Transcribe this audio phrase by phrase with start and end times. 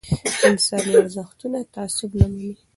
[0.49, 2.51] انساني ارزښتونه تعصب نه مني